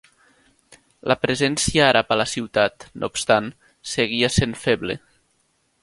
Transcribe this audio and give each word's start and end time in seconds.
La 1.11 1.17
presència 1.25 1.83
àrab 1.89 2.15
a 2.15 2.17
la 2.21 2.27
ciutat, 2.31 2.87
no 3.03 3.13
obstant, 3.15 3.53
seguia 3.95 4.35
sent 4.39 4.61
feble. 4.65 4.99